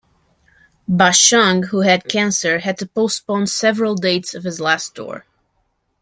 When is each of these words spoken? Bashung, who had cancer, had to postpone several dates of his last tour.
Bashung, 0.89 1.65
who 1.67 1.81
had 1.81 2.07
cancer, 2.09 2.57
had 2.57 2.79
to 2.79 2.87
postpone 2.87 3.45
several 3.45 3.93
dates 3.93 4.33
of 4.33 4.43
his 4.45 4.59
last 4.59 4.95
tour. 4.95 5.27